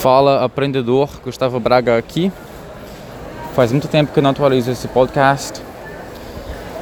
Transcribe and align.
Fala 0.00 0.44
aprendedor, 0.44 1.08
Gustavo 1.24 1.58
Braga 1.58 1.98
aqui. 1.98 2.30
Faz 3.56 3.72
muito 3.72 3.88
tempo 3.88 4.12
que 4.12 4.20
eu 4.20 4.22
não 4.22 4.30
atualizo 4.30 4.70
esse 4.70 4.86
podcast 4.86 5.60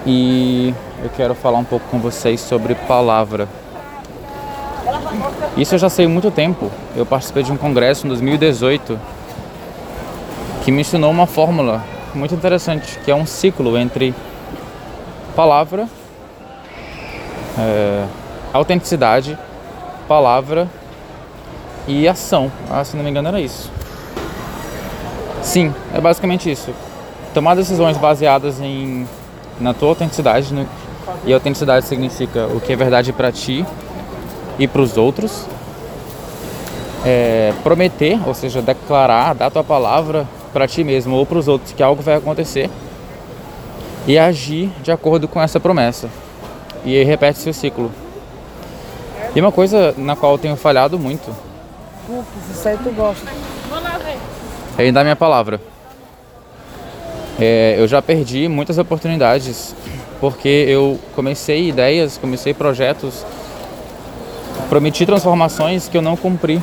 e 0.05 0.75
eu 1.03 1.09
quero 1.17 1.35
falar 1.35 1.57
um 1.57 1.65
pouco 1.65 1.87
com 1.89 1.99
vocês 1.99 2.39
sobre 2.43 2.75
palavra. 2.75 3.49
Isso 5.57 5.77
eu 5.77 5.79
já 5.79 5.89
sei 5.89 6.05
há 6.05 6.09
muito 6.11 6.31
tempo. 6.31 6.71
Eu 6.95 7.07
participei 7.07 7.43
de 7.43 7.51
um 7.51 7.57
congresso 7.57 8.05
em 8.05 8.11
2018 8.11 9.01
que 10.63 10.71
me 10.71 10.83
ensinou 10.83 11.11
uma 11.11 11.27
fórmula 11.27 11.83
muito 12.15 12.35
interessante, 12.35 12.99
que 12.99 13.11
é 13.11 13.15
um 13.15 13.25
ciclo 13.25 13.79
entre 13.79 14.15
palavra, 15.35 15.89
é, 17.59 18.05
autenticidade, 18.53 19.39
palavra 20.07 20.69
e 21.87 22.09
ação. 22.09 22.51
Ah, 22.71 22.85
se 22.85 22.97
não 22.97 23.05
me 23.05 23.11
engano 23.11 23.29
era 23.29 23.41
isso. 23.41 23.71
Sim, 25.43 25.73
é 25.95 26.01
basicamente 26.01 26.51
isso. 26.51 26.73
Tomar 27.33 27.55
decisões 27.55 27.97
baseadas 27.97 28.61
em 28.61 29.07
na 29.61 29.73
tua 29.73 29.91
autenticidade 29.91 30.53
no, 30.53 30.67
e 31.25 31.33
autenticidade 31.33 31.87
significa 31.87 32.47
o 32.47 32.61
que 32.61 32.73
é 32.73 32.77
verdade 32.77 33.13
para 33.13 33.33
ti 33.33 33.65
e 34.59 34.67
para 34.67 34.83
os 34.83 34.97
outros. 34.97 35.47
É, 37.05 37.53
prometer, 37.63 38.19
ou 38.27 38.35
seja, 38.35 38.61
declarar, 38.61 39.35
dar 39.35 39.51
tua 39.51 39.63
palavra 39.63 40.27
para 40.53 40.67
ti 40.67 40.83
mesmo 40.83 41.15
ou 41.15 41.25
para 41.25 41.39
os 41.39 41.47
outros 41.47 41.73
que 41.73 41.83
algo 41.83 42.03
vai 42.03 42.17
acontecer 42.17 42.69
e 44.07 44.19
agir 44.19 44.71
de 44.83 44.91
acordo 44.91 45.29
com 45.29 45.41
essa 45.41 45.61
promessa. 45.61 46.09
E 46.85 46.97
aí 46.97 47.05
repete-se 47.05 47.49
o 47.49 47.55
ciclo. 47.55 47.91
E 49.35 49.41
uma 49.41 49.53
coisa 49.53 49.95
na 49.97 50.17
qual 50.17 50.33
eu 50.33 50.39
tenho 50.39 50.57
falhado 50.57 50.99
muito 50.99 51.46
Cookies, 52.07 52.57
isso 52.57 52.69
aí 52.69 52.79
tu 52.83 52.91
gosta. 52.91 53.27
em 54.89 54.93
dar 54.93 55.03
minha 55.03 55.17
palavra. 55.17 55.61
É, 57.39 57.75
eu 57.79 57.87
já 57.87 58.01
perdi 58.01 58.49
muitas 58.49 58.79
oportunidades 58.79 59.75
porque 60.21 60.49
eu 60.49 60.99
comecei 61.15 61.69
ideias, 61.69 62.17
comecei 62.17 62.55
projetos, 62.55 63.25
prometi 64.69 65.05
transformações 65.05 65.89
que 65.89 65.97
eu 65.97 66.03
não 66.03 66.17
cumpri, 66.17 66.63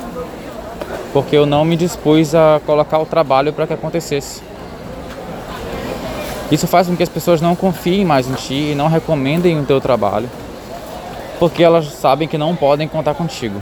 porque 1.11 1.35
eu 1.35 1.45
não 1.45 1.63
me 1.63 1.75
dispus 1.75 2.33
a 2.33 2.59
colocar 2.65 2.99
o 2.99 3.05
trabalho 3.05 3.53
para 3.53 3.67
que 3.67 3.73
acontecesse. 3.73 4.41
Isso 6.51 6.67
faz 6.67 6.87
com 6.87 6.95
que 6.95 7.03
as 7.03 7.09
pessoas 7.09 7.41
não 7.41 7.55
confiem 7.55 8.05
mais 8.05 8.27
em 8.27 8.33
ti 8.33 8.71
e 8.71 8.75
não 8.75 8.87
recomendem 8.87 9.59
o 9.59 9.63
teu 9.63 9.79
trabalho, 9.79 10.29
porque 11.39 11.63
elas 11.63 11.85
sabem 11.85 12.27
que 12.27 12.37
não 12.37 12.55
podem 12.55 12.87
contar 12.87 13.13
contigo. 13.13 13.59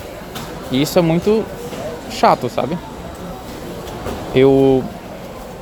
E 0.72 0.82
isso 0.82 0.98
é 0.98 1.02
muito 1.02 1.44
chato, 2.12 2.50
sabe? 2.50 2.78
Eu 4.36 4.84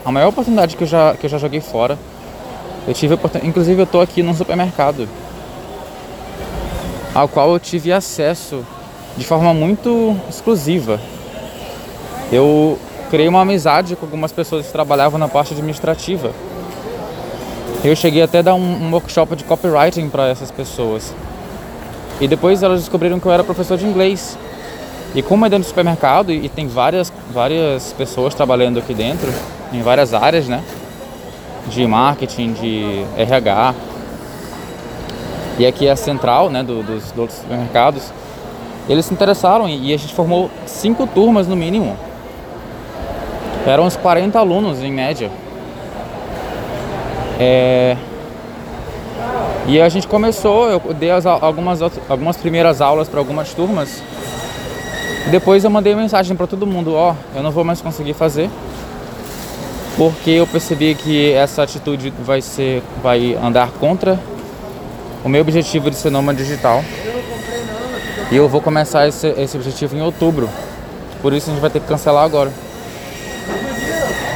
a 0.06 0.12
maior 0.12 0.30
oportunidade 0.30 0.76
que 0.76 0.84
eu 0.84 0.88
já 0.88 1.14
que 1.16 1.26
eu 1.26 1.30
já 1.30 1.38
joguei 1.38 1.62
fora, 1.62 1.98
eu 2.88 2.94
tive 2.94 3.18
inclusive 3.44 3.82
eu 3.82 3.86
tô 3.86 4.02
aqui 4.02 4.24
num 4.24 4.34
supermercado 4.34 5.08
ao 7.14 7.28
qual 7.28 7.52
eu 7.52 7.60
tive 7.60 7.92
acesso 7.92 8.64
de 9.18 9.26
forma 9.26 9.54
muito 9.54 10.16
exclusiva. 10.30 11.00
Eu 12.32 12.78
criei 13.10 13.28
uma 13.28 13.42
amizade 13.42 13.96
com 13.96 14.06
algumas 14.06 14.32
pessoas 14.32 14.68
que 14.68 14.72
trabalhavam 14.72 15.20
na 15.20 15.28
parte 15.28 15.54
administrativa. 15.54 16.32
Eu 17.84 17.96
cheguei 17.96 18.22
até 18.22 18.40
a 18.40 18.42
dar 18.42 18.56
um, 18.56 18.88
um 18.88 18.92
workshop 18.92 19.36
de 19.36 19.44
copywriting 19.44 20.10
para 20.10 20.28
essas 20.28 20.52
pessoas. 20.52 21.14
E 22.22 22.28
depois 22.28 22.62
elas 22.62 22.82
descobriram 22.82 23.20
que 23.20 23.26
eu 23.26 23.32
era 23.32 23.44
professor 23.44 23.78
de 23.78 23.86
inglês. 23.86 24.38
E 25.16 25.24
como 25.24 25.46
é 25.46 25.50
dentro 25.50 25.66
do 25.66 25.68
supermercado 25.68 26.32
e 26.32 26.48
tem 26.48 26.68
várias, 26.68 27.12
várias 27.32 27.94
pessoas 27.94 28.36
trabalhando 28.36 28.78
aqui 28.78 28.94
dentro, 28.94 29.34
em 29.74 29.82
várias 29.82 30.14
áreas, 30.14 30.48
né? 30.48 30.64
De 31.68 31.86
marketing, 31.88 32.54
de 32.54 33.06
RH. 33.18 33.74
E 35.58 35.66
aqui 35.66 35.88
é 35.88 35.92
a 35.92 35.96
central, 35.96 36.50
né, 36.50 36.64
do, 36.64 36.84
dos, 36.84 37.12
dos 37.12 37.34
supermercados. 37.34 38.14
Eles 38.88 39.06
se 39.06 39.14
interessaram 39.14 39.68
e 39.68 39.94
a 39.94 39.98
gente 39.98 40.14
formou 40.14 40.50
cinco 40.66 41.06
turmas 41.08 41.48
no 41.48 41.56
mínimo. 41.56 41.98
Eram 43.66 43.86
uns 43.86 43.96
40 43.96 44.40
alunos 44.40 44.82
em 44.82 44.92
média. 44.92 45.30
É... 47.40 47.98
E 49.68 49.82
a 49.82 49.90
gente 49.90 50.08
começou, 50.08 50.70
eu 50.70 50.82
dei 50.94 51.12
as, 51.12 51.26
algumas, 51.26 51.80
algumas 52.08 52.38
primeiras 52.38 52.82
aulas 52.82 53.08
para 53.08 53.20
algumas 53.20 53.54
turmas 53.54 54.02
depois 55.28 55.64
eu 55.64 55.70
mandei 55.70 55.94
mensagem 55.96 56.36
para 56.36 56.48
todo 56.48 56.66
mundo, 56.66 56.94
ó, 56.94 57.12
oh, 57.12 57.38
eu 57.38 57.44
não 57.44 57.52
vou 57.52 57.64
mais 57.64 57.82
conseguir 57.82 58.14
fazer, 58.14 58.50
porque 59.96 60.32
eu 60.32 60.48
percebi 60.48 60.96
que 60.96 61.34
essa 61.34 61.62
atitude 61.64 62.14
vai 62.24 62.42
ser, 62.42 62.82
vai 63.04 63.36
andar 63.36 63.70
contra 63.72 64.20
o 65.24 65.30
meu 65.30 65.42
objetivo 65.42 65.90
de 65.90 65.98
ser 65.98 66.10
nômade 66.10 66.40
digital. 66.40 66.84
E 68.32 68.36
eu 68.36 68.48
vou 68.48 68.62
começar 68.62 69.08
esse, 69.08 69.28
esse 69.38 69.58
objetivo 69.58 69.96
em 69.96 70.02
outubro. 70.02 70.50
Por 71.22 71.34
isso 71.34 71.50
a 71.50 71.54
gente 71.54 71.62
vai 71.62 71.70
ter 71.70 71.80
que 71.80 71.88
cancelar 71.88 72.24
agora. 72.24 72.52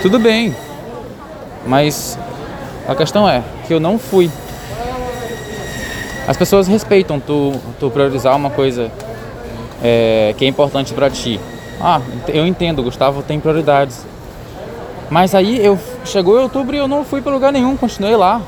Tudo 0.01 0.19
bem, 0.19 0.53
mas 1.65 2.17
a 2.88 2.94
questão 2.94 3.27
é 3.27 3.41
que 3.65 3.73
eu 3.73 3.79
não 3.79 3.97
fui. 3.97 4.29
As 6.27 6.35
pessoas 6.35 6.67
respeitam 6.67 7.19
tu, 7.19 7.53
tu 7.79 7.89
priorizar 7.89 8.35
uma 8.35 8.50
coisa 8.50 8.91
é, 9.83 10.33
que 10.38 10.45
é 10.45 10.47
importante 10.47 10.94
para 10.94 11.09
ti. 11.09 11.39
Ah, 11.81 11.99
eu 12.29 12.47
entendo, 12.47 12.81
Gustavo 12.81 13.21
tem 13.21 13.39
prioridades. 13.39 14.05
Mas 15.09 15.35
aí 15.35 15.63
eu 15.63 15.77
chegou 16.05 16.39
em 16.39 16.44
outubro 16.44 16.75
e 16.75 16.79
eu 16.79 16.88
não 16.88 17.03
fui 17.03 17.21
para 17.21 17.33
lugar 17.33 17.51
nenhum, 17.51 17.75
continuei 17.75 18.16
lá. 18.16 18.41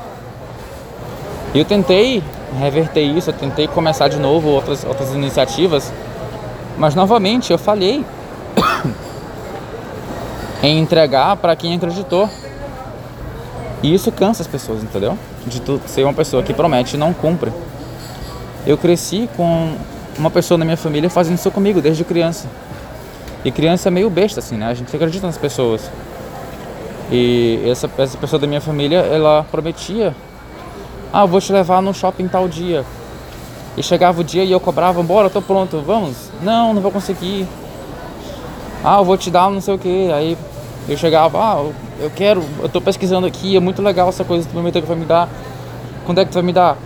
Eu 1.54 1.64
tentei 1.64 2.22
reverter 2.58 3.02
isso, 3.02 3.30
eu 3.30 3.34
tentei 3.34 3.68
começar 3.68 4.08
de 4.08 4.18
novo 4.18 4.48
outras 4.48 4.84
outras 4.84 5.10
iniciativas, 5.12 5.92
mas 6.78 6.94
novamente 6.94 7.52
eu 7.52 7.58
falhei 7.58 8.04
em 10.62 10.78
entregar 10.78 11.36
para 11.36 11.54
quem 11.54 11.74
acreditou. 11.76 12.28
E 13.82 13.94
isso 13.94 14.10
cansa 14.10 14.42
as 14.42 14.48
pessoas, 14.48 14.82
entendeu? 14.82 15.18
De 15.46 15.60
tu 15.60 15.80
ser 15.86 16.02
uma 16.04 16.14
pessoa 16.14 16.42
que 16.42 16.54
promete 16.54 16.96
e 16.96 16.98
não 16.98 17.12
cumpre. 17.12 17.52
Eu 18.66 18.78
cresci 18.78 19.28
com 19.36 19.76
uma 20.18 20.30
pessoa 20.30 20.56
na 20.58 20.64
minha 20.64 20.76
família 20.76 21.10
fazendo 21.10 21.36
isso 21.36 21.50
comigo 21.50 21.80
desde 21.80 22.04
criança. 22.04 22.48
E 23.44 23.50
criança 23.50 23.88
é 23.88 23.90
meio 23.90 24.10
besta, 24.10 24.40
assim, 24.40 24.56
né? 24.56 24.66
A 24.66 24.74
gente 24.74 24.94
acredita 24.94 25.26
nas 25.26 25.38
pessoas. 25.38 25.90
E 27.10 27.62
essa, 27.64 27.88
essa 27.98 28.18
pessoa 28.18 28.40
da 28.40 28.46
minha 28.46 28.60
família, 28.60 28.98
ela 28.98 29.46
prometia: 29.50 30.14
Ah, 31.12 31.22
eu 31.22 31.28
vou 31.28 31.40
te 31.40 31.52
levar 31.52 31.80
no 31.80 31.94
shopping 31.94 32.26
tal 32.26 32.48
dia. 32.48 32.84
E 33.76 33.82
chegava 33.82 34.20
o 34.20 34.24
dia 34.24 34.42
e 34.42 34.50
eu 34.50 34.58
cobrava: 34.58 35.02
Bora, 35.02 35.30
tô 35.30 35.40
pronto, 35.40 35.80
vamos? 35.80 36.30
Não, 36.42 36.74
não 36.74 36.82
vou 36.82 36.90
conseguir. 36.90 37.46
Ah, 38.82 38.98
eu 38.98 39.04
vou 39.04 39.16
te 39.16 39.30
dar 39.30 39.50
não 39.50 39.60
sei 39.60 39.74
o 39.74 39.78
que. 39.78 40.10
Aí 40.12 40.36
eu 40.88 40.96
chegava: 40.96 41.38
Ah, 41.38 41.70
eu 42.00 42.10
quero, 42.10 42.42
eu 42.60 42.68
tô 42.68 42.80
pesquisando 42.80 43.26
aqui, 43.26 43.56
é 43.56 43.60
muito 43.60 43.80
legal 43.80 44.08
essa 44.08 44.24
coisa 44.24 44.42
que 44.42 44.50
tu 44.50 44.54
prometeu 44.54 44.82
que 44.82 44.88
vai 44.88 44.96
me 44.96 45.04
dar. 45.04 45.28
Quando 46.04 46.20
é 46.20 46.24
que 46.24 46.30
tu 46.30 46.34
vai 46.34 46.42
me 46.42 46.52
dar? 46.52 46.76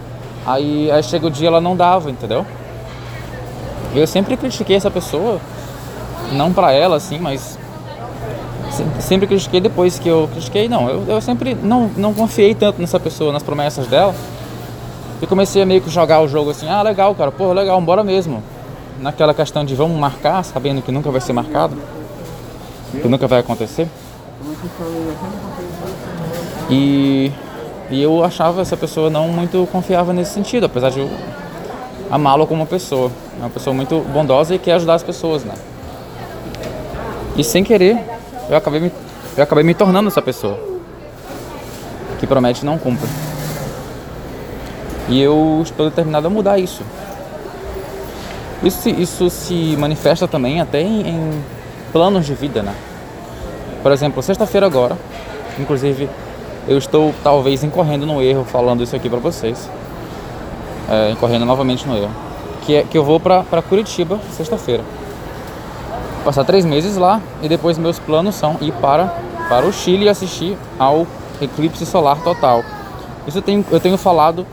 Aí, 0.47 0.91
aí 0.91 1.03
chega 1.03 1.27
o 1.27 1.31
dia 1.31 1.49
ela 1.49 1.61
não 1.61 1.75
dava, 1.77 2.11
entendeu? 2.11 2.45
Eu 3.95 4.07
sempre 4.07 4.37
critiquei 4.37 4.77
essa 4.77 4.91
pessoa, 4.91 5.41
não 6.33 6.53
pra 6.53 6.73
ela 6.73 6.97
assim, 6.97 7.19
mas 7.19 7.59
sempre 9.01 9.27
critiquei 9.27 9.61
depois 9.61 9.99
que 9.99 10.09
eu 10.09 10.29
critiquei, 10.33 10.69
não, 10.69 10.89
eu, 10.89 11.05
eu 11.09 11.21
sempre 11.21 11.55
não, 11.55 11.91
não 11.97 12.15
confiei 12.15 12.55
tanto 12.55 12.81
nessa 12.81 13.01
pessoa, 13.01 13.33
nas 13.33 13.43
promessas 13.43 13.87
dela, 13.87 14.15
e 15.21 15.27
comecei 15.27 15.61
a 15.61 15.67
meio 15.67 15.81
que 15.81 15.91
jogar 15.91 16.21
o 16.21 16.29
jogo 16.29 16.51
assim, 16.51 16.69
ah, 16.69 16.83
legal, 16.83 17.15
cara, 17.15 17.31
pô, 17.31 17.53
legal, 17.53 17.81
bora 17.81 18.03
mesmo. 18.03 18.43
Naquela 19.01 19.35
questão 19.35 19.65
de 19.65 19.75
vamos 19.75 19.99
marcar, 19.99 20.43
sabendo 20.45 20.83
que 20.83 20.93
nunca 20.93 21.11
vai 21.11 21.21
ser 21.21 21.33
marcado, 21.33 21.77
que 22.93 23.09
nunca 23.09 23.27
vai 23.27 23.41
acontecer. 23.41 23.89
E, 26.71 27.33
e 27.91 28.03
eu 28.03 28.23
achava 28.23 28.63
essa 28.63 28.77
pessoa 28.77 29.11
não 29.11 29.29
muito 29.29 29.67
confiável 29.73 30.13
nesse 30.15 30.33
sentido, 30.33 30.67
apesar 30.67 30.91
de 30.91 31.01
eu 31.01 31.11
amá-lo 32.11 32.47
como 32.47 32.67
pessoa. 32.67 33.11
É 33.39 33.41
uma 33.41 33.51
pessoa 33.51 33.73
muito 33.73 34.01
bondosa 34.13 34.55
e 34.55 34.59
quer 34.59 34.73
ajudar 34.73 34.95
as 34.95 35.03
pessoas, 35.03 35.45
né? 35.45 35.55
E 37.37 37.45
sem 37.45 37.63
querer, 37.63 37.99
eu 38.49 38.57
acabei 38.57 38.81
me, 38.81 38.93
eu 39.37 39.43
acabei 39.45 39.65
me 39.65 39.75
tornando 39.75 40.09
essa 40.09 40.21
pessoa. 40.21 40.59
Que 42.19 42.27
promete 42.27 42.63
e 42.63 42.67
não 42.67 42.77
cumpre. 42.77 43.09
E 45.09 45.21
eu 45.21 45.61
estou 45.63 45.89
determinado 45.89 46.27
a 46.27 46.31
mudar 46.31 46.59
isso. 46.59 46.83
Isso, 48.63 48.89
isso 48.91 49.31
se 49.31 49.77
manifesta 49.79 50.29
também 50.29 50.61
até 50.61 50.83
em, 50.83 51.09
em 51.09 51.45
planos 51.93 52.27
de 52.27 52.35
vida, 52.35 52.63
né? 52.63 52.75
Por 53.83 53.91
exemplo, 53.91 54.23
sexta-feira 54.23 54.67
agora, 54.67 54.99
inclusive, 55.59 56.11
eu 56.69 56.77
estou 56.77 57.15
talvez 57.25 57.65
incorrendo 57.65 58.05
no 58.05 58.21
erro 58.21 58.45
falando 58.45 58.83
isso 58.83 58.95
aqui 58.95 59.09
para 59.09 59.19
vocês 59.19 59.71
é, 60.91 61.11
incorrendo 61.11 61.47
novamente 61.47 61.87
no 61.87 61.97
erro. 61.97 62.11
Que, 62.63 62.77
é, 62.77 62.83
que 62.83 62.99
eu 62.99 63.05
vou 63.05 63.19
para 63.19 63.63
Curitiba 63.63 64.19
sexta-feira. 64.37 64.83
passar 66.25 66.45
três 66.45 66.65
meses 66.65 66.97
lá 66.97 67.21
e 67.43 67.49
depois 67.49 67.79
meus 67.79 67.99
planos 67.99 68.35
são 68.35 68.59
ir 68.61 68.73
para, 68.73 69.15
para 69.49 69.67
o 69.67 69.73
Chile 69.73 70.05
e 70.05 70.09
assistir 70.09 70.59
ao 70.79 71.07
eclipse 71.41 71.87
solar 71.87 72.23
total. 72.23 72.63
Isso 73.27 73.39
eu 73.39 73.43
tenho, 73.43 73.65
eu 73.71 73.81
tenho 73.81 73.97
falado 73.97 74.47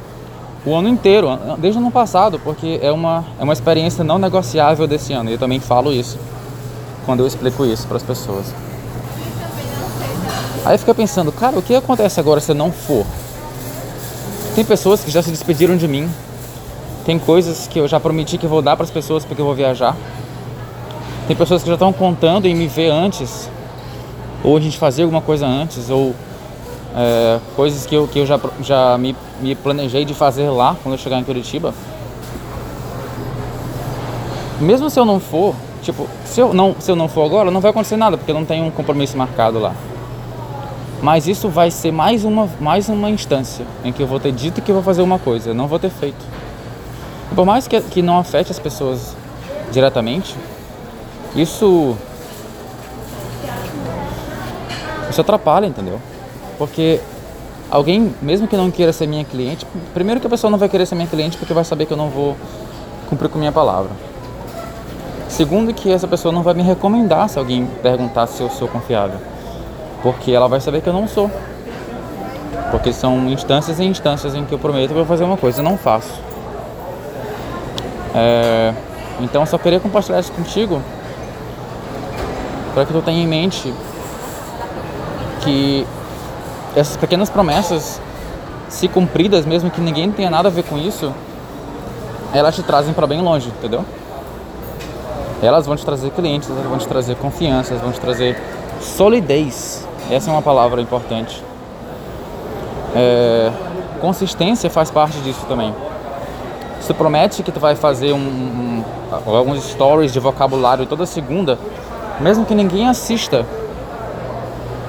o 0.65 0.75
ano 0.75 0.87
inteiro, 0.87 1.29
desde 1.57 1.79
o 1.79 1.81
ano 1.81 1.91
passado, 1.91 2.39
porque 2.43 2.79
é 2.81 2.91
uma, 2.91 3.23
é 3.39 3.43
uma 3.43 3.53
experiência 3.53 4.03
não 4.03 4.17
negociável 4.17 4.85
desse 4.85 5.13
ano. 5.13 5.29
Eu 5.29 5.37
também 5.37 5.59
falo 5.59 5.91
isso 5.91 6.17
quando 7.05 7.21
eu 7.21 7.27
explico 7.27 7.65
isso 7.65 7.87
para 7.87 7.97
as 7.97 8.03
pessoas. 8.03 8.53
Aí 10.65 10.77
fica 10.77 10.93
pensando, 10.93 11.31
cara, 11.31 11.57
o 11.57 11.61
que 11.61 11.73
acontece 11.73 12.19
agora 12.19 12.41
se 12.41 12.51
eu 12.51 12.55
não 12.55 12.71
for? 12.71 13.05
Tem 14.53 14.65
pessoas 14.65 15.01
que 15.01 15.09
já 15.09 15.21
se 15.21 15.29
despediram 15.29 15.77
de 15.77 15.87
mim. 15.87 16.09
Tem 17.07 17.17
coisas 17.17 17.67
que 17.67 17.79
eu 17.79 17.87
já 17.87 18.01
prometi 18.01 18.37
que 18.37 18.45
vou 18.45 18.61
dar 18.61 18.75
para 18.75 18.83
as 18.83 18.91
pessoas 18.91 19.23
porque 19.23 19.41
eu 19.41 19.45
vou 19.45 19.55
viajar. 19.55 19.95
Tem 21.25 21.37
pessoas 21.37 21.63
que 21.63 21.69
já 21.69 21.75
estão 21.75 21.93
contando 21.93 22.47
em 22.47 22.53
me 22.53 22.67
ver 22.67 22.89
antes, 22.89 23.49
ou 24.43 24.57
a 24.57 24.59
gente 24.59 24.77
fazer 24.77 25.03
alguma 25.03 25.21
coisa 25.21 25.47
antes, 25.47 25.89
ou 25.89 26.13
é, 26.93 27.39
coisas 27.55 27.85
que 27.85 27.95
eu, 27.95 28.09
que 28.09 28.19
eu 28.19 28.25
já, 28.25 28.37
já 28.61 28.97
me, 28.97 29.15
me 29.39 29.55
planejei 29.55 30.03
de 30.03 30.13
fazer 30.13 30.49
lá 30.49 30.75
quando 30.83 30.95
eu 30.95 30.97
chegar 30.99 31.17
em 31.17 31.23
Curitiba. 31.23 31.73
Mesmo 34.59 34.89
se 34.89 34.99
eu 34.99 35.05
não 35.05 35.21
for, 35.21 35.55
tipo, 35.81 36.09
se 36.25 36.41
eu 36.41 36.53
não, 36.53 36.75
se 36.77 36.91
eu 36.91 36.95
não 36.97 37.07
for 37.07 37.23
agora, 37.23 37.49
não 37.49 37.61
vai 37.61 37.71
acontecer 37.71 37.95
nada, 37.95 38.17
porque 38.17 38.31
eu 38.31 38.35
não 38.35 38.43
tenho 38.43 38.65
um 38.65 38.71
compromisso 38.71 39.17
marcado 39.17 39.59
lá. 39.59 39.73
Mas 41.01 41.25
isso 41.25 41.47
vai 41.47 41.71
ser 41.71 41.93
mais 41.93 42.25
uma, 42.25 42.49
mais 42.59 42.89
uma 42.89 43.09
instância 43.09 43.65
em 43.85 43.93
que 43.93 44.03
eu 44.03 44.07
vou 44.07 44.19
ter 44.19 44.33
dito 44.33 44.61
que 44.61 44.73
vou 44.73 44.83
fazer 44.83 45.03
uma 45.03 45.17
coisa, 45.17 45.53
não 45.53 45.67
vou 45.67 45.79
ter 45.79 45.89
feito. 45.89 46.36
Por 47.35 47.45
mais 47.45 47.67
que, 47.67 47.79
que 47.81 48.01
não 48.01 48.17
afete 48.17 48.51
as 48.51 48.59
pessoas 48.59 49.15
diretamente, 49.71 50.35
isso. 51.35 51.95
Isso 55.09 55.21
atrapalha, 55.21 55.65
entendeu? 55.65 55.99
Porque 56.57 56.99
alguém, 57.71 58.13
mesmo 58.21 58.47
que 58.47 58.57
não 58.57 58.69
queira 58.69 58.91
ser 58.91 59.07
minha 59.07 59.23
cliente, 59.23 59.65
primeiro 59.93 60.19
que 60.19 60.27
a 60.27 60.29
pessoa 60.29 60.51
não 60.51 60.57
vai 60.57 60.67
querer 60.67 60.85
ser 60.85 60.95
minha 60.95 61.07
cliente 61.07 61.37
porque 61.37 61.53
vai 61.53 61.63
saber 61.63 61.85
que 61.85 61.93
eu 61.93 61.97
não 61.97 62.09
vou 62.09 62.35
cumprir 63.09 63.29
com 63.29 63.39
minha 63.39 63.51
palavra. 63.51 63.91
Segundo 65.29 65.73
que 65.73 65.91
essa 65.91 66.07
pessoa 66.07 66.31
não 66.31 66.41
vai 66.41 66.53
me 66.53 66.63
recomendar 66.63 67.29
se 67.29 67.37
alguém 67.37 67.65
perguntar 67.81 68.27
se 68.27 68.41
eu 68.41 68.49
sou 68.49 68.67
confiável. 68.67 69.19
Porque 70.01 70.31
ela 70.31 70.47
vai 70.47 70.59
saber 70.59 70.81
que 70.81 70.87
eu 70.87 70.93
não 70.93 71.07
sou. 71.07 71.29
Porque 72.71 72.91
são 72.91 73.29
instâncias 73.29 73.79
e 73.79 73.83
instâncias 73.83 74.35
em 74.35 74.45
que 74.45 74.53
eu 74.53 74.59
prometo 74.59 74.89
que 74.89 74.93
vou 74.93 75.05
fazer 75.05 75.23
uma 75.23 75.37
coisa 75.37 75.61
e 75.61 75.63
não 75.63 75.77
faço. 75.77 76.26
É, 78.17 78.73
então 79.21 79.45
só 79.45 79.57
queria 79.57 79.79
compartilhar 79.79 80.19
isso 80.19 80.31
contigo 80.31 80.81
para 82.73 82.85
que 82.85 82.91
tu 82.91 83.01
tenha 83.01 83.21
em 83.21 83.27
mente 83.27 83.71
que 85.41 85.85
essas 86.75 86.97
pequenas 86.97 87.29
promessas, 87.29 88.01
se 88.69 88.87
cumpridas, 88.87 89.45
mesmo 89.45 89.69
que 89.69 89.79
ninguém 89.79 90.11
tenha 90.11 90.29
nada 90.29 90.49
a 90.49 90.51
ver 90.51 90.63
com 90.63 90.77
isso, 90.77 91.13
elas 92.33 92.55
te 92.55 92.63
trazem 92.63 92.93
para 92.93 93.05
bem 93.05 93.21
longe, 93.21 93.49
entendeu? 93.49 93.85
Elas 95.41 95.65
vão 95.65 95.75
te 95.75 95.85
trazer 95.85 96.11
clientes, 96.11 96.49
elas 96.49 96.65
vão 96.65 96.77
te 96.77 96.87
trazer 96.87 97.15
confiança, 97.15 97.71
elas 97.71 97.83
vão 97.83 97.91
te 97.91 97.99
trazer 97.99 98.41
solidez 98.81 99.87
essa 100.09 100.29
é 100.29 100.33
uma 100.33 100.41
palavra 100.41 100.81
importante. 100.81 101.43
É, 102.95 103.51
consistência 103.99 104.69
faz 104.69 104.89
parte 104.89 105.17
disso 105.19 105.45
também. 105.49 105.73
Se 106.87 106.93
promete 106.93 107.43
que 107.43 107.51
tu 107.51 107.59
vai 107.59 107.75
fazer 107.75 108.13
um, 108.13 108.17
um, 108.17 108.83
alguns 109.25 109.61
stories 109.61 110.13
de 110.13 110.21
vocabulário 110.21 110.85
toda 110.85 111.05
segunda, 111.05 111.59
mesmo 112.17 112.45
que 112.45 112.55
ninguém 112.55 112.87
assista, 112.87 113.45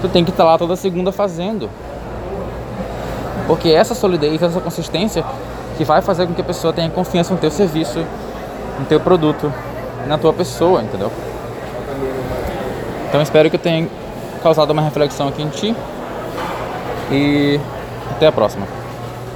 tu 0.01 0.09
tem 0.09 0.25
que 0.25 0.31
estar 0.31 0.45
lá 0.45 0.57
toda 0.57 0.77
segunda 0.77 1.11
fazendo. 1.11 1.69
Porque 3.49 3.71
essa 3.71 3.97
solidez, 3.97 4.41
essa 4.41 4.61
consistência 4.61 5.25
que 5.77 5.83
vai 5.83 6.01
fazer 6.01 6.29
com 6.29 6.35
que 6.35 6.41
a 6.41 6.45
pessoa 6.45 6.73
tenha 6.73 6.89
confiança 6.89 7.35
no 7.35 7.41
teu 7.41 7.51
serviço, 7.51 7.99
no 8.79 8.87
teu 8.87 9.01
produto, 9.01 9.53
na 10.07 10.17
tua 10.17 10.33
pessoa, 10.33 10.81
entendeu? 10.81 11.11
Então 13.09 13.21
espero 13.21 13.51
que 13.51 13.57
eu 13.57 13.61
tenha 13.61 13.89
causado 14.41 14.71
uma 14.71 14.83
reflexão 14.83 15.27
aqui 15.27 15.43
em 15.43 15.49
ti. 15.49 15.75
E 17.11 17.59
até 18.13 18.29
a 18.29 18.33
próxima. 18.33 18.69